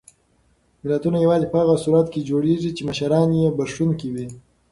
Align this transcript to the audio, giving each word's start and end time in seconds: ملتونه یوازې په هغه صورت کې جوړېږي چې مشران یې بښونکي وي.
ملتونه 0.83 1.17
یوازې 1.25 1.47
په 1.49 1.57
هغه 1.61 1.75
صورت 1.83 2.07
کې 2.13 2.27
جوړېږي 2.29 2.71
چې 2.77 2.87
مشران 2.89 3.29
یې 3.39 3.47
بښونکي 3.57 4.09
وي. 4.13 4.27